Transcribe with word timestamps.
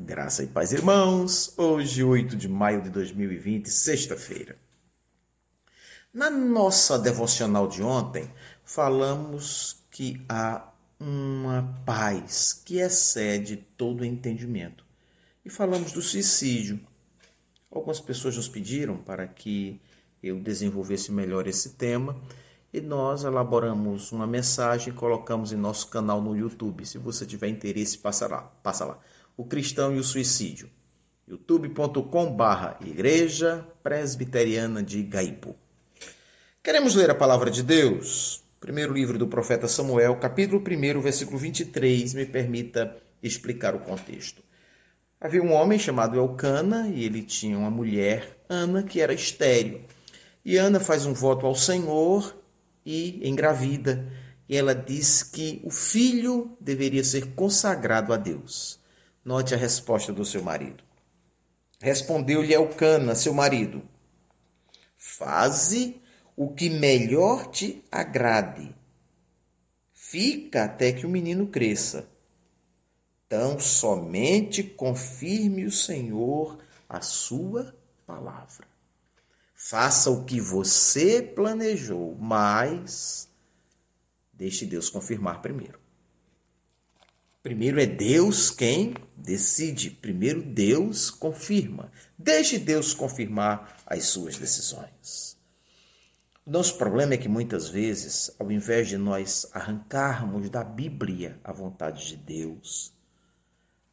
Graça 0.00 0.44
e 0.44 0.46
paz, 0.46 0.72
irmãos. 0.72 1.52
Hoje, 1.58 2.04
8 2.04 2.36
de 2.36 2.48
maio 2.48 2.80
de 2.80 2.88
2020, 2.88 3.68
sexta-feira. 3.68 4.56
Na 6.14 6.30
nossa 6.30 6.96
devocional 6.96 7.66
de 7.66 7.82
ontem, 7.82 8.30
falamos 8.62 9.82
que 9.90 10.24
há 10.28 10.68
uma 11.00 11.76
paz 11.84 12.62
que 12.64 12.78
excede 12.78 13.56
todo 13.76 14.04
entendimento. 14.04 14.84
E 15.44 15.50
falamos 15.50 15.90
do 15.90 16.00
suicídio. 16.00 16.78
Algumas 17.68 17.98
pessoas 17.98 18.36
nos 18.36 18.48
pediram 18.48 18.98
para 18.98 19.26
que 19.26 19.80
eu 20.22 20.38
desenvolvesse 20.38 21.10
melhor 21.10 21.48
esse 21.48 21.70
tema 21.70 22.16
e 22.72 22.80
nós 22.80 23.24
elaboramos 23.24 24.12
uma 24.12 24.28
mensagem 24.28 24.92
e 24.92 24.96
colocamos 24.96 25.52
em 25.52 25.56
nosso 25.56 25.88
canal 25.88 26.22
no 26.22 26.36
YouTube. 26.36 26.86
Se 26.86 26.98
você 26.98 27.26
tiver 27.26 27.48
interesse, 27.48 27.98
passa 27.98 28.28
lá. 28.28 28.42
Passa 28.62 28.84
lá 28.84 29.00
o 29.38 29.44
cristão 29.44 29.94
e 29.94 30.00
o 30.00 30.02
suicídio. 30.02 30.68
youtube.com/barra 31.28 32.76
Igreja 32.84 33.64
Presbiteriana 33.84 34.82
de 34.82 35.00
Gaipu. 35.04 35.54
Queremos 36.60 36.96
ler 36.96 37.08
a 37.08 37.14
palavra 37.14 37.48
de 37.48 37.62
Deus? 37.62 38.42
Primeiro 38.58 38.92
livro 38.92 39.16
do 39.16 39.28
profeta 39.28 39.68
Samuel, 39.68 40.16
capítulo 40.16 40.60
1, 40.60 41.00
versículo 41.00 41.38
23, 41.38 42.14
me 42.14 42.26
permita 42.26 42.96
explicar 43.22 43.76
o 43.76 43.78
contexto. 43.78 44.42
Havia 45.20 45.42
um 45.42 45.52
homem 45.52 45.78
chamado 45.78 46.18
Elcana 46.18 46.88
e 46.88 47.04
ele 47.04 47.22
tinha 47.22 47.56
uma 47.56 47.70
mulher, 47.70 48.40
Ana, 48.48 48.82
que 48.82 49.00
era 49.00 49.14
estéril. 49.14 49.82
E 50.44 50.56
Ana 50.56 50.80
faz 50.80 51.06
um 51.06 51.14
voto 51.14 51.46
ao 51.46 51.54
Senhor 51.54 52.36
e 52.84 53.20
engravida. 53.28 54.04
E 54.48 54.56
ela 54.56 54.74
diz 54.74 55.22
que 55.22 55.60
o 55.62 55.70
filho 55.70 56.56
deveria 56.60 57.04
ser 57.04 57.34
consagrado 57.36 58.12
a 58.12 58.16
Deus. 58.16 58.80
Note 59.28 59.54
a 59.54 59.58
resposta 59.58 60.10
do 60.10 60.24
seu 60.24 60.42
marido. 60.42 60.82
Respondeu-lhe 61.82 62.54
Elcana, 62.54 63.14
seu 63.14 63.34
marido: 63.34 63.82
Faze 64.96 66.00
o 66.34 66.54
que 66.54 66.70
melhor 66.70 67.50
te 67.50 67.84
agrade. 67.92 68.74
Fica 69.92 70.64
até 70.64 70.92
que 70.92 71.04
o 71.04 71.10
menino 71.10 71.46
cresça. 71.46 72.08
Tão 73.28 73.60
somente 73.60 74.62
confirme 74.62 75.66
o 75.66 75.70
Senhor 75.70 76.58
a 76.88 77.02
sua 77.02 77.76
palavra. 78.06 78.66
Faça 79.54 80.10
o 80.10 80.24
que 80.24 80.40
você 80.40 81.20
planejou, 81.20 82.16
mas 82.18 83.28
deixe 84.32 84.64
Deus 84.64 84.88
confirmar 84.88 85.42
primeiro. 85.42 85.87
Primeiro 87.48 87.80
é 87.80 87.86
Deus 87.86 88.50
quem 88.50 88.92
decide. 89.16 89.88
Primeiro 89.88 90.42
Deus 90.42 91.10
confirma. 91.10 91.90
Deixe 92.18 92.58
Deus 92.58 92.92
confirmar 92.92 93.74
as 93.86 94.04
suas 94.04 94.36
decisões. 94.36 95.34
O 96.44 96.50
nosso 96.50 96.76
problema 96.76 97.14
é 97.14 97.16
que 97.16 97.26
muitas 97.26 97.70
vezes, 97.70 98.30
ao 98.38 98.52
invés 98.52 98.86
de 98.88 98.98
nós 98.98 99.46
arrancarmos 99.54 100.50
da 100.50 100.62
Bíblia 100.62 101.40
a 101.42 101.50
vontade 101.50 102.06
de 102.08 102.16
Deus, 102.16 102.92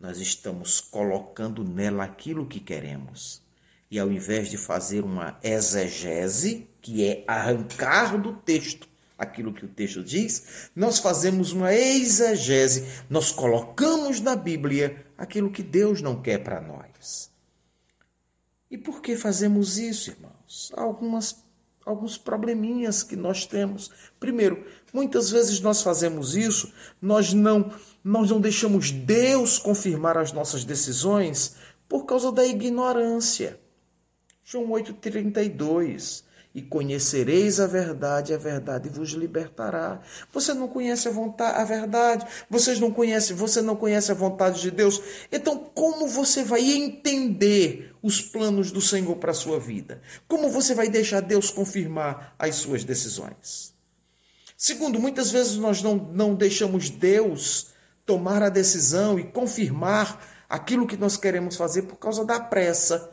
nós 0.00 0.18
estamos 0.18 0.80
colocando 0.80 1.62
nela 1.62 2.04
aquilo 2.04 2.46
que 2.46 2.58
queremos. 2.58 3.42
E 3.90 3.98
ao 3.98 4.10
invés 4.10 4.48
de 4.48 4.56
fazer 4.56 5.04
uma 5.04 5.38
exegese, 5.42 6.70
que 6.80 7.04
é 7.04 7.22
arrancar 7.28 8.18
do 8.18 8.32
texto 8.32 8.88
aquilo 9.16 9.52
que 9.52 9.64
o 9.64 9.68
texto 9.68 10.02
diz, 10.02 10.70
nós 10.74 10.98
fazemos 10.98 11.52
uma 11.52 11.74
exegese, 11.74 12.86
nós 13.08 13.30
colocamos 13.30 14.20
na 14.20 14.34
Bíblia 14.34 15.06
aquilo 15.16 15.50
que 15.50 15.62
Deus 15.62 16.02
não 16.02 16.20
quer 16.20 16.38
para 16.38 16.60
nós. 16.60 17.30
E 18.70 18.78
por 18.78 19.02
que 19.02 19.16
fazemos 19.16 19.78
isso, 19.78 20.10
irmãos? 20.10 20.72
Algumas 20.74 21.42
alguns 21.84 22.16
probleminhas 22.16 23.02
que 23.02 23.16
nós 23.16 23.44
temos. 23.44 23.90
Primeiro, 24.18 24.64
muitas 24.92 25.30
vezes 25.30 25.60
nós 25.60 25.82
fazemos 25.82 26.36
isso, 26.36 26.72
nós 27.00 27.32
não 27.32 27.72
nós 28.04 28.30
não 28.30 28.40
deixamos 28.40 28.90
Deus 28.90 29.58
confirmar 29.58 30.16
as 30.16 30.32
nossas 30.32 30.64
decisões 30.64 31.56
por 31.88 32.04
causa 32.04 32.32
da 32.32 32.44
ignorância. 32.46 33.60
João 34.44 34.68
8:32 34.70 36.24
e 36.54 36.60
conhecereis 36.60 37.58
a 37.60 37.66
verdade, 37.66 38.34
a 38.34 38.36
verdade 38.36 38.88
vos 38.88 39.10
libertará. 39.10 40.00
Você 40.32 40.52
não 40.52 40.68
conhece 40.68 41.08
a 41.08 41.10
vontade, 41.10 41.58
a 41.58 41.64
verdade, 41.64 42.26
vocês 42.48 42.78
não 42.78 42.90
conhecem, 42.90 43.34
você 43.34 43.62
não 43.62 43.74
conhece 43.74 44.12
a 44.12 44.14
vontade 44.14 44.60
de 44.60 44.70
Deus. 44.70 45.00
Então, 45.30 45.58
como 45.58 46.06
você 46.06 46.44
vai 46.44 46.60
entender 46.60 47.94
os 48.02 48.20
planos 48.20 48.70
do 48.70 48.82
Senhor 48.82 49.16
para 49.16 49.30
a 49.30 49.34
sua 49.34 49.58
vida? 49.58 50.02
Como 50.28 50.50
você 50.50 50.74
vai 50.74 50.88
deixar 50.88 51.20
Deus 51.20 51.50
confirmar 51.50 52.34
as 52.38 52.56
suas 52.56 52.84
decisões? 52.84 53.72
Segundo, 54.56 55.00
muitas 55.00 55.30
vezes 55.30 55.56
nós 55.56 55.82
não, 55.82 55.96
não 55.96 56.34
deixamos 56.34 56.90
Deus 56.90 57.68
tomar 58.04 58.42
a 58.42 58.48
decisão 58.50 59.18
e 59.18 59.24
confirmar 59.24 60.44
aquilo 60.48 60.86
que 60.86 60.98
nós 60.98 61.16
queremos 61.16 61.56
fazer 61.56 61.82
por 61.82 61.96
causa 61.96 62.24
da 62.26 62.38
pressa. 62.38 63.10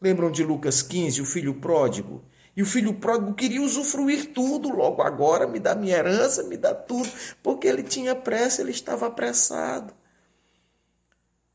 Lembram 0.00 0.30
de 0.30 0.44
Lucas 0.44 0.82
15, 0.82 1.22
o 1.22 1.24
filho 1.24 1.54
pródigo? 1.54 2.22
E 2.56 2.62
o 2.62 2.66
filho 2.66 2.94
pródigo 2.94 3.34
queria 3.34 3.60
usufruir 3.60 4.32
tudo 4.32 4.70
logo 4.70 5.02
agora, 5.02 5.46
me 5.46 5.60
dá 5.60 5.74
minha 5.74 5.96
herança, 5.96 6.42
me 6.42 6.56
dá 6.56 6.74
tudo, 6.74 7.06
porque 7.42 7.68
ele 7.68 7.82
tinha 7.82 8.16
pressa, 8.16 8.62
ele 8.62 8.70
estava 8.70 9.06
apressado. 9.06 9.92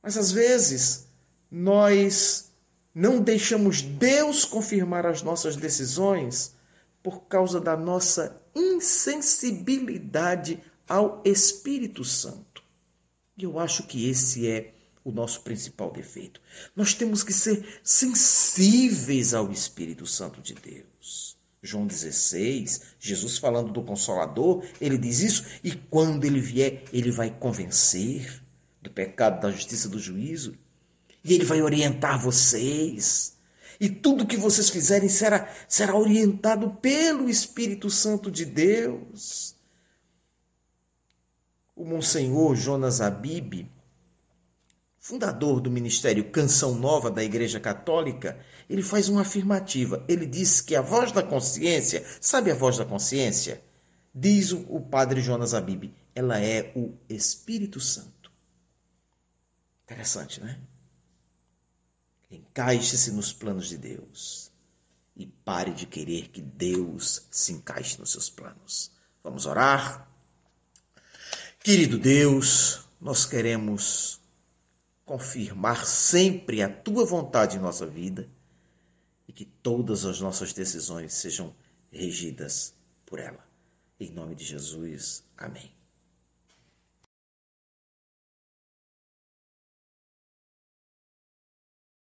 Mas 0.00 0.16
às 0.16 0.30
vezes 0.30 1.08
nós 1.50 2.52
não 2.94 3.20
deixamos 3.20 3.82
Deus 3.82 4.44
confirmar 4.44 5.04
as 5.04 5.20
nossas 5.20 5.56
decisões 5.56 6.54
por 7.02 7.22
causa 7.22 7.60
da 7.60 7.76
nossa 7.76 8.40
insensibilidade 8.54 10.62
ao 10.88 11.20
Espírito 11.24 12.04
Santo. 12.04 12.62
E 13.36 13.42
eu 13.42 13.58
acho 13.58 13.82
que 13.84 14.08
esse 14.08 14.46
é 14.46 14.73
o 15.04 15.12
nosso 15.12 15.42
principal 15.42 15.92
defeito. 15.92 16.40
Nós 16.74 16.94
temos 16.94 17.22
que 17.22 17.32
ser 17.32 17.80
sensíveis 17.82 19.34
ao 19.34 19.52
Espírito 19.52 20.06
Santo 20.06 20.40
de 20.40 20.54
Deus. 20.54 21.36
João 21.62 21.86
16, 21.86 22.82
Jesus 22.98 23.38
falando 23.38 23.72
do 23.72 23.82
Consolador, 23.82 24.64
ele 24.80 24.98
diz 24.98 25.20
isso, 25.20 25.44
e 25.62 25.72
quando 25.72 26.24
ele 26.24 26.40
vier, 26.40 26.84
ele 26.92 27.10
vai 27.10 27.30
convencer 27.30 28.42
do 28.82 28.90
pecado, 28.90 29.40
da 29.40 29.50
justiça, 29.50 29.88
do 29.88 29.98
juízo, 29.98 30.56
e 31.24 31.32
ele 31.32 31.44
vai 31.44 31.62
orientar 31.62 32.20
vocês. 32.20 33.34
E 33.80 33.88
tudo 33.88 34.26
que 34.26 34.36
vocês 34.36 34.68
fizerem 34.68 35.08
será, 35.08 35.50
será 35.66 35.96
orientado 35.96 36.70
pelo 36.74 37.28
Espírito 37.30 37.88
Santo 37.88 38.30
de 38.30 38.44
Deus. 38.44 39.56
O 41.74 41.84
Monsenhor 41.84 42.54
Jonas 42.54 43.00
Abib, 43.00 43.66
fundador 45.04 45.60
do 45.60 45.70
ministério 45.70 46.30
Canção 46.30 46.74
Nova 46.76 47.10
da 47.10 47.22
Igreja 47.22 47.60
Católica, 47.60 48.40
ele 48.70 48.82
faz 48.82 49.06
uma 49.06 49.20
afirmativa. 49.20 50.02
Ele 50.08 50.24
diz 50.24 50.62
que 50.62 50.74
a 50.74 50.80
voz 50.80 51.12
da 51.12 51.22
consciência, 51.22 52.02
sabe 52.22 52.50
a 52.50 52.54
voz 52.54 52.78
da 52.78 52.86
consciência? 52.86 53.62
Diz 54.14 54.50
o, 54.52 54.80
padre 54.80 55.20
Jonas 55.20 55.52
Abib, 55.52 55.92
ela 56.14 56.40
é 56.40 56.72
o 56.74 56.94
Espírito 57.06 57.80
Santo. 57.80 58.32
Interessante, 59.82 60.40
né? 60.40 60.58
Encaixe-se 62.30 63.12
nos 63.12 63.30
planos 63.30 63.68
de 63.68 63.76
Deus 63.76 64.50
e 65.14 65.26
pare 65.26 65.72
de 65.74 65.84
querer 65.84 66.28
que 66.28 66.40
Deus 66.40 67.28
se 67.30 67.52
encaixe 67.52 67.98
nos 67.98 68.10
seus 68.10 68.30
planos. 68.30 68.90
Vamos 69.22 69.44
orar? 69.44 70.08
Querido 71.62 71.98
Deus, 71.98 72.86
nós 72.98 73.26
queremos 73.26 74.23
confirmar 75.04 75.84
sempre 75.84 76.62
a 76.62 76.68
tua 76.68 77.04
vontade 77.04 77.56
em 77.56 77.60
nossa 77.60 77.86
vida 77.86 78.28
e 79.28 79.32
que 79.32 79.44
todas 79.44 80.04
as 80.04 80.20
nossas 80.20 80.52
decisões 80.52 81.12
sejam 81.14 81.54
regidas 81.90 82.74
por 83.04 83.18
ela. 83.18 83.46
Em 83.98 84.10
nome 84.10 84.34
de 84.34 84.44
Jesus, 84.44 85.22
amém. 85.36 85.83